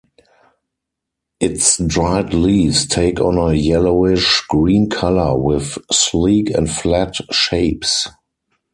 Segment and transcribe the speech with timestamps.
[1.39, 8.07] Its dried leaves take on a yellowish green colour with sleek and flat shapes.